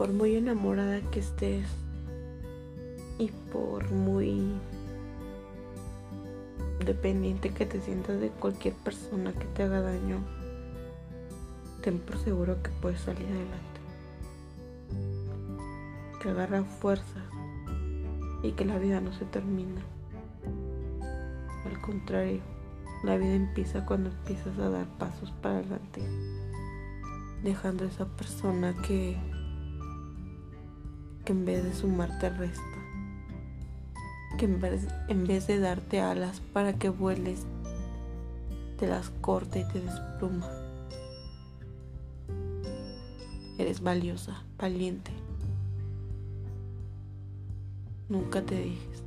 [0.00, 1.66] por muy enamorada que estés
[3.18, 4.50] y por muy
[6.86, 10.24] dependiente que te sientas de cualquier persona que te haga daño,
[11.82, 13.80] ten por seguro que puedes salir adelante.
[16.22, 17.20] Que agarra fuerza
[18.42, 19.82] y que la vida no se termina.
[21.66, 22.40] Al contrario,
[23.04, 26.00] la vida empieza cuando empiezas a dar pasos para adelante,
[27.42, 29.18] dejando a esa persona que
[31.30, 32.62] en vez de sumarte resta,
[34.36, 37.46] que en vez, en vez de darte alas para que vueles,
[38.78, 40.50] te las corta y te despluma.
[43.58, 45.12] Eres valiosa, valiente.
[48.08, 49.04] Nunca te dejes.